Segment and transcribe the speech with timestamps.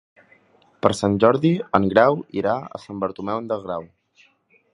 [0.85, 3.91] Per Sant Jordi en Grau irà a Sant Bartomeu del Grau.